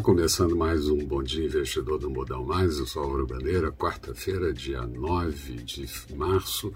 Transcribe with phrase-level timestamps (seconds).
[0.00, 4.82] começando mais um Bom Dia Investidor do Modal Mais, eu sou Álvaro Bandeira, quarta-feira, dia
[4.82, 6.72] 9 de março,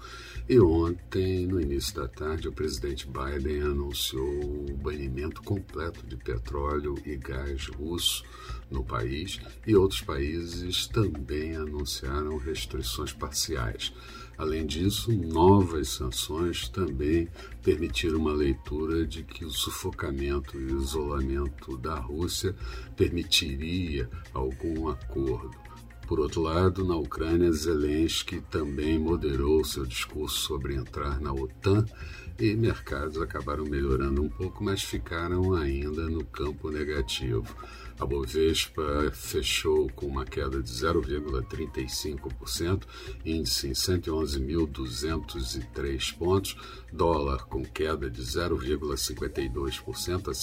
[0.47, 6.95] e ontem, no início da tarde, o presidente Biden anunciou o banimento completo de petróleo
[7.05, 8.25] e gás russo
[8.69, 13.93] no país, e outros países também anunciaram restrições parciais.
[14.41, 17.27] Além disso, novas sanções também
[17.61, 22.55] permitiram uma leitura de que o sufocamento e o isolamento da Rússia
[22.97, 25.55] permitiria algum acordo.
[26.07, 31.85] Por outro lado, na Ucrânia, Zelensky também moderou seu discurso sobre entrar na OTAN
[32.39, 37.45] e mercados acabaram melhorando um pouco, mas ficaram ainda no campo negativo.
[38.01, 42.83] A Bovespa fechou com uma queda de 0,35%,
[43.23, 46.55] índice em 111.203 pontos,
[46.91, 50.37] dólar com queda de 0,52% a R$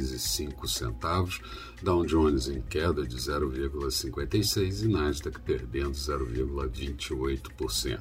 [0.00, 1.40] 5,05,
[1.80, 8.00] Dow Jones em queda de 0,56% e Nasdaq perdendo 0,28%.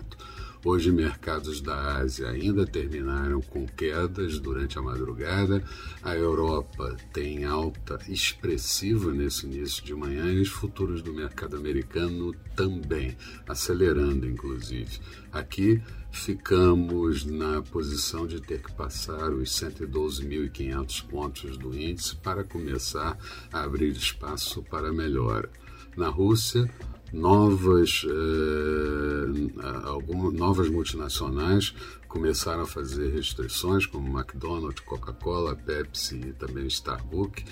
[0.67, 5.63] Hoje, mercados da Ásia ainda terminaram com quedas durante a madrugada.
[6.01, 12.33] A Europa tem alta expressiva nesse início de manhã e os futuros do mercado americano
[12.55, 13.15] também,
[13.47, 14.99] acelerando inclusive.
[15.31, 15.79] Aqui
[16.11, 23.15] ficamos na posição de ter que passar os 112.500 pontos do índice para começar
[23.53, 25.47] a abrir espaço para melhora.
[25.95, 26.67] Na Rússia,
[27.15, 31.73] novas, eh, algumas novas multinacionais
[32.07, 37.43] começaram a fazer restrições, como McDonald's, Coca-Cola, Pepsi e também Starbucks,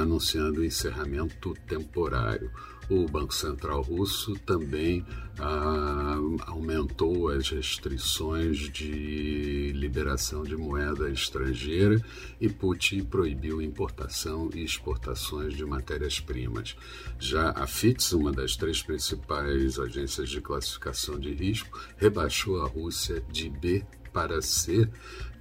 [0.00, 2.50] anunciando o encerramento temporário.
[2.90, 5.06] O Banco Central Russo também
[5.38, 12.04] ah, aumentou as restrições de liberação de moeda estrangeira
[12.40, 16.76] e Putin proibiu importação e exportações de matérias-primas.
[17.18, 23.22] Já a FITS, uma das três principais agências de classificação de risco, rebaixou a Rússia
[23.30, 24.88] de B para C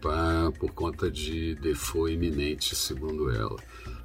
[0.02, 3.56] pra, por conta de default iminente, segundo ela.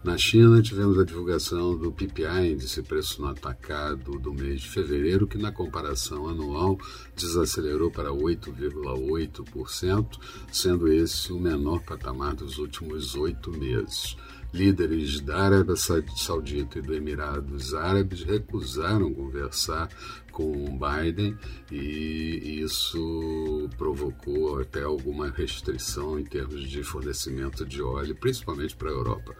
[0.04, 5.26] Na China, tivemos a divulgação do PPI, índice preço no atacado do mês de fevereiro,
[5.26, 6.78] que na comparação anual
[7.16, 10.06] desacelerou para 8,8%,
[10.52, 14.16] sendo esse o menor patamar dos últimos oito meses.
[14.54, 19.88] Líderes da Arábia Saudita e do Emirados Árabes recusaram conversar
[20.36, 21.34] com Biden
[21.72, 28.92] e isso provocou até alguma restrição em termos de fornecimento de óleo, principalmente para a
[28.92, 29.34] Europa.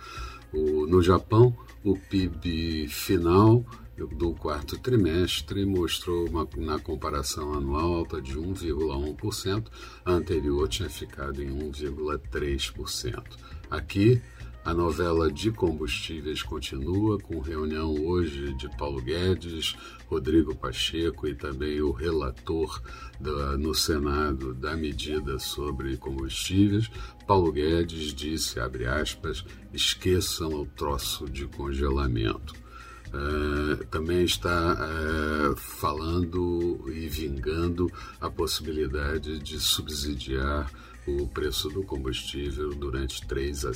[0.51, 1.55] O, no Japão,
[1.85, 3.63] o PIB final
[4.17, 9.67] do quarto trimestre mostrou uma, na comparação anual alta de 1,1%,
[10.03, 13.23] a anterior tinha ficado em 1,3%.
[13.71, 14.23] Aqui,
[14.67, 19.77] a novela de combustíveis continua, com reunião hoje de Paulo Guedes,
[20.09, 22.83] Rodrigo Pacheco e também o relator
[23.21, 26.91] da, no Senado da medida sobre combustíveis.
[27.29, 32.53] Paulo Guedes disse, abre aspas, esqueçam o troço de congelamento.
[33.07, 37.89] Uh, também está uh, falando e vingando
[38.21, 40.69] a possibilidade de subsidiar
[41.07, 43.73] o preço do combustível durante três a